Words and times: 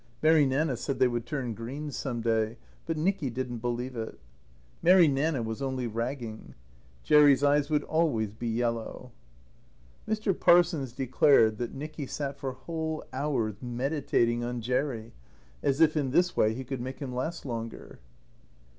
Mary 0.23 0.47
Nanna 0.47 0.75
said 0.77 0.97
they 0.97 1.07
would 1.07 1.27
turn 1.27 1.53
green 1.53 1.91
some 1.91 2.21
day. 2.21 2.57
But 2.87 2.97
Nicky 2.97 3.29
didn't 3.29 3.59
believe 3.59 3.95
it. 3.95 4.19
Mary 4.81 5.07
Nanna 5.07 5.43
was 5.43 5.61
only 5.61 5.85
ragging. 5.85 6.55
Jerry's 7.03 7.43
eyes 7.43 7.69
would 7.69 7.83
always 7.83 8.31
be 8.33 8.47
yellow. 8.47 9.11
Mr. 10.09 10.33
Parsons 10.33 10.91
declared 10.91 11.59
that 11.59 11.75
Nicky 11.75 12.07
sat 12.07 12.35
for 12.35 12.53
whole 12.53 13.03
hours 13.13 13.61
meditating 13.61 14.43
on 14.43 14.59
Jerry, 14.59 15.13
as 15.61 15.79
if 15.79 15.95
in 15.95 16.09
this 16.09 16.35
way 16.35 16.55
he 16.55 16.63
could 16.63 16.81
make 16.81 16.97
him 16.97 17.13
last 17.13 17.45
longer. 17.45 17.99